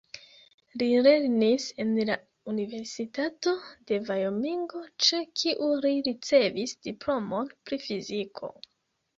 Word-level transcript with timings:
Li 0.81 0.85
lernis 1.07 1.65
en 1.83 1.91
la 2.09 2.15
Universitato 2.53 3.53
de 3.91 3.99
Vajomingo, 4.09 4.81
ĉe 5.09 5.21
kiu 5.43 5.71
li 5.85 5.95
ricevis 6.09 6.75
diplomon 6.89 7.55
pri 7.69 7.81
fiziko. 7.87 8.53